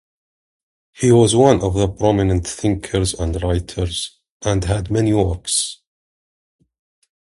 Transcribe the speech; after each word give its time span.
He 0.93 1.11
was 1.11 1.35
one 1.35 1.61
of 1.61 1.75
the 1.75 1.87
prominent 1.87 2.47
thinkers 2.47 3.13
and 3.13 3.39
writers 3.43 4.17
and 4.43 4.63
had 4.63 4.89
many 4.89 5.13
works. 5.13 5.79